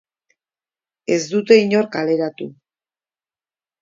Ez 1.15 1.19
dute 1.33 1.59
inor 1.65 1.91
kaleratu. 1.97 2.49